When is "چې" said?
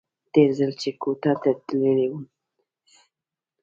0.81-0.89